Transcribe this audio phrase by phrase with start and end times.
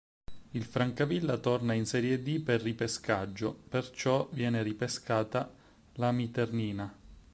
[0.53, 5.53] Il Francavilla torna in Serie D per ripescaggio, perciò viene ripescata
[5.97, 6.91] l'Amiternina.